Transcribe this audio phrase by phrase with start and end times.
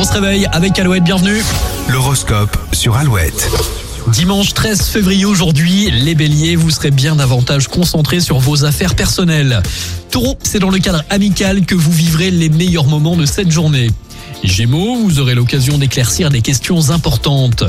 [0.00, 1.42] On se réveille avec Alouette, bienvenue.
[1.90, 3.50] L'horoscope sur Alouette.
[4.08, 9.62] Dimanche 13 février aujourd'hui, les béliers, vous serez bien davantage concentrés sur vos affaires personnelles.
[10.10, 13.90] Taureau, c'est dans le cadre amical que vous vivrez les meilleurs moments de cette journée.
[14.42, 17.64] Gémeaux, vous aurez l'occasion d'éclaircir des questions importantes.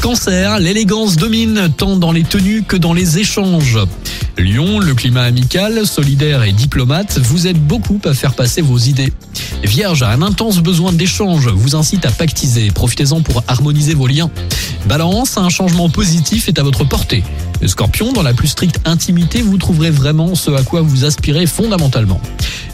[0.00, 3.78] Cancer, l'élégance domine tant dans les tenues que dans les échanges.
[4.38, 9.12] Lion, le climat amical, solidaire et diplomate vous aide beaucoup à faire passer vos idées.
[9.62, 12.70] Vierge, un intense besoin d'échange vous incite à pactiser.
[12.70, 14.30] Profitez-en pour harmoniser vos liens.
[14.86, 17.22] Balance, un changement positif est à votre portée.
[17.66, 22.20] Scorpion, dans la plus stricte intimité, vous trouverez vraiment ce à quoi vous aspirez fondamentalement.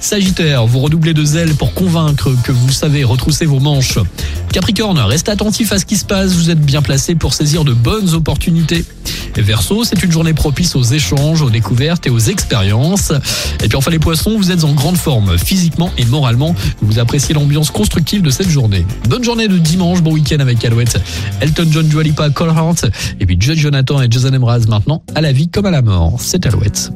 [0.01, 3.99] Sagittaire, vous redoublez de zèle pour convaincre que vous savez retrousser vos manches.
[4.53, 7.73] Capricorne, restez attentif à ce qui se passe, vous êtes bien placé pour saisir de
[7.73, 8.85] bonnes opportunités.
[9.37, 13.13] Verseau, c'est une journée propice aux échanges, aux découvertes et aux expériences.
[13.63, 16.55] Et puis enfin les poissons, vous êtes en grande forme, physiquement et moralement.
[16.83, 18.85] Vous appréciez l'ambiance constructive de cette journée.
[19.09, 21.01] Bonne journée de dimanche, bon week-end avec Alouette.
[21.41, 22.85] Elton John, Dua Lipa, Cole Hart,
[23.19, 26.17] et puis Judge Jonathan et Jason Emraz maintenant à la vie comme à la mort.
[26.19, 26.91] C'est Alouette.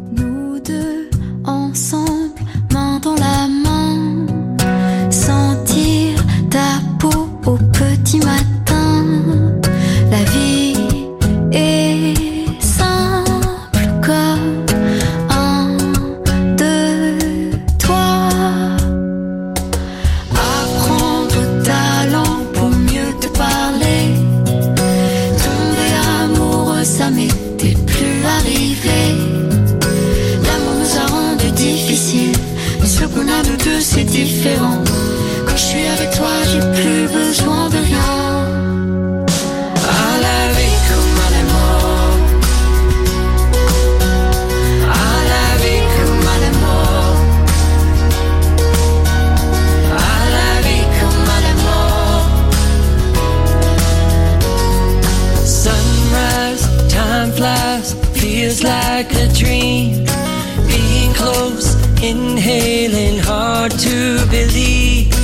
[57.25, 60.05] Time flies, feels like a dream.
[60.67, 65.15] Being close, inhaling, hard to believe.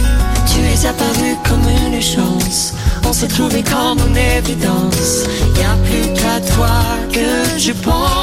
[0.51, 2.73] Tu es apparu comme une chance.
[3.07, 5.27] On s'est trouvé comme une évidence.
[5.57, 6.81] Y a plus qu'à toi
[7.13, 8.20] que je pense.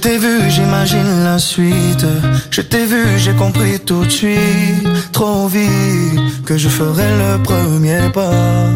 [0.00, 2.06] T'ai vu, j'imagine la suite.
[2.50, 8.00] Je t'ai vu, j'ai compris tout de suite, trop vite, que je ferai le premier
[8.12, 8.70] pas.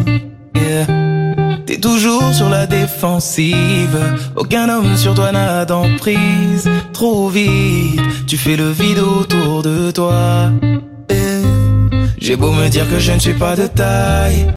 [1.65, 3.97] T'es toujours sur la défensive,
[4.35, 6.69] aucun homme sur toi n'a d'emprise.
[6.93, 10.51] Trop vite, tu fais le vide autour de toi.
[12.19, 14.47] J'ai beau me dire que je ne suis pas de taille.